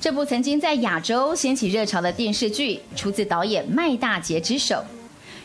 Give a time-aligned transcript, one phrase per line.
[0.00, 4.84] 这部曾经在亚洲掀起热潮的电视剧出自导演麦大杰之手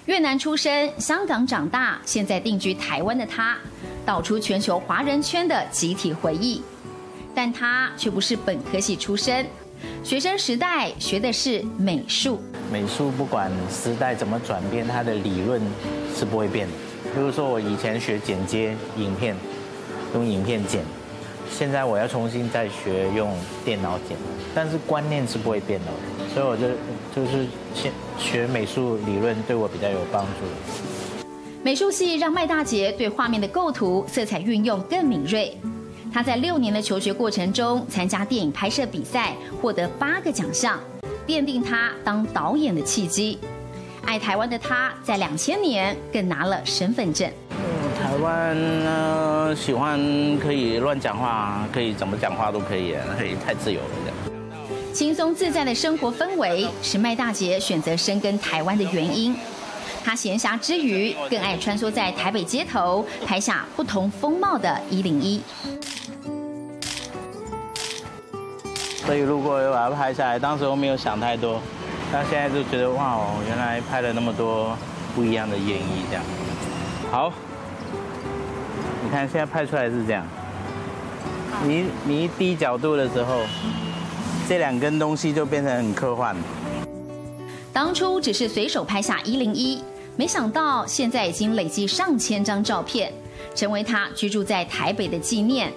[0.05, 3.57] 越南出身香港长大现在定居台湾的他
[4.05, 6.61] 导出全球华人圈的集体回忆。
[7.37, 9.45] 但他却不是本科系出身
[10.03, 12.41] 学生时代学的是美术。
[12.71, 15.61] 美术不管时代怎么转变他的理论
[16.15, 16.73] 是不会变的。
[17.13, 19.35] 比如说我以前学剪接影片
[20.13, 20.83] 用影片剪。
[21.49, 24.17] 现在我要重新再学用电脑剪，
[24.53, 25.87] 但是观念是不会变的，
[26.33, 26.67] 所以我就
[27.15, 31.23] 就是先学美术理论对我比较有帮助。
[31.63, 35.57] 美术系让麦大杰对画面的构图、色彩运用更敏锐。
[36.13, 40.79] 他在六年的求学过程中，参加电影拍摄比赛，获得八个奖项，
[41.25, 43.39] 奠定他当导演的契机。
[44.05, 47.29] 爱台湾的他，在两千年更拿了身份证。
[48.01, 48.55] 台湾
[49.47, 49.97] 呢，喜欢
[50.39, 54.93] 可以乱讲话，可以怎么讲话都可以，可以太自由了这样。
[54.93, 59.35] 轻松自在的生活氛围是麦大姐选择深耕台湾的原因。
[60.03, 65.41] 她闲暇之余，更爱穿梭在台北街头，拍下不同风貌的一零一。
[69.05, 71.61] 所以如果把它拍下来，当时我没有想太多，
[72.11, 74.75] 但现在就觉得哇哦，原来拍了那么多
[75.15, 76.23] 不一样的演绎这样。
[77.09, 77.31] 好。
[79.07, 80.27] 你看，现在拍出来是这样。
[81.63, 83.39] 你你一低角度的时候，
[84.49, 86.35] 这两根东西就变成很科幻。
[87.71, 89.81] 当初只是随手拍下一零一，
[90.17, 93.09] 没想到现在已经累积上千张照片，
[93.55, 95.71] 成为他居住在台北的纪念。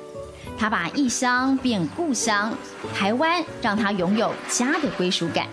[0.59, 2.53] 他把异乡变故乡，
[2.93, 5.47] 台湾让他拥有家的归属感。